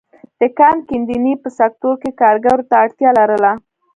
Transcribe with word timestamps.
د 0.39 0.41
کان 0.57 0.77
کیندنې 0.87 1.33
په 1.43 1.49
سکتور 1.59 1.95
کې 2.01 2.09
کارګرو 2.21 2.67
ته 2.69 2.75
اړتیا 2.83 3.09
لرله. 3.19 3.51